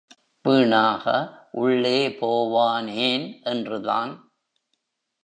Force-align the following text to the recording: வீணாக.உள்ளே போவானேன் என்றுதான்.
வீணாக.உள்ளே 0.45 2.07
போவானேன் 2.07 3.41
என்றுதான். 3.43 4.13